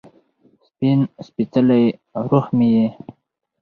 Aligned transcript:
سپین 0.67 0.99
سپيڅلې 1.25 1.83
روح 2.29 2.45
مې 2.57 2.67
یې 2.75 2.87